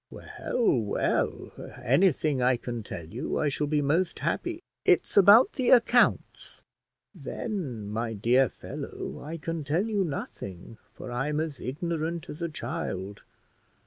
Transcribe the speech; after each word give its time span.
"Well, 0.09 0.79
well, 0.79 1.51
anything 1.83 2.41
I 2.41 2.57
can 2.57 2.81
tell 2.81 3.05
you 3.05 3.37
I 3.37 3.49
shall 3.49 3.67
be 3.67 3.83
most 3.83 4.17
happy" 4.17 4.63
"It's 4.83 5.15
about 5.15 5.53
the 5.53 5.69
accounts." 5.69 6.63
"Then, 7.13 7.87
my 7.87 8.15
dear 8.15 8.49
fellow, 8.49 9.21
I 9.23 9.37
can 9.37 9.63
tell 9.63 9.85
you 9.85 10.03
nothing, 10.03 10.79
for 10.91 11.11
I'm 11.11 11.39
as 11.39 11.59
ignorant 11.59 12.31
as 12.31 12.41
a 12.41 12.49
child. 12.49 13.21